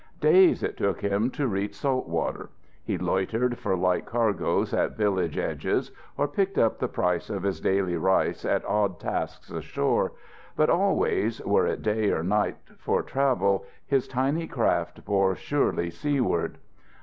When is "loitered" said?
2.97-3.59